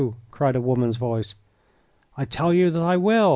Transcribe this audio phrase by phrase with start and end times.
[0.31, 1.35] cried a woman's voice.
[2.17, 3.29] "I tell you that I will!"